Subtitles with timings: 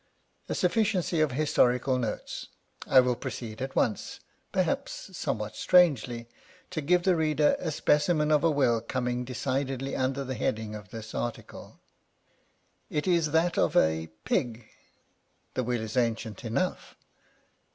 [0.49, 2.47] A sufficiency of historical notes.
[2.87, 4.19] I will proceed at once—
[4.51, 6.27] perhaps somewhat strangely—
[6.71, 10.89] to give the reader a specimen of a will coming decidedly under the heading of
[10.89, 11.81] this article.
[12.89, 14.69] It is that of a Pig,
[15.53, 16.95] The will is ancient enough.